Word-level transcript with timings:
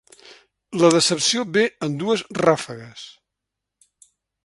La 0.83 0.89
decepció 0.95 1.45
ve 1.59 1.67
en 1.89 1.99
dues 2.05 2.25
ràfegues. 2.41 3.05